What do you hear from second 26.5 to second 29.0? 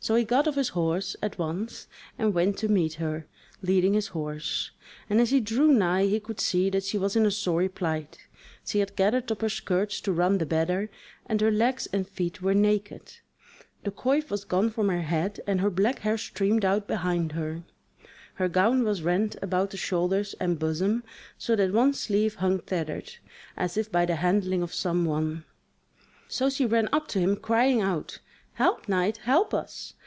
ran up to him crying out: "Help,